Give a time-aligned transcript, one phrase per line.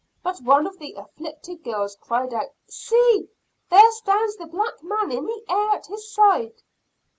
[0.23, 3.29] But one of the "afflicted girls" cried out, "See!
[3.69, 6.63] there stands the black man in the air at his side."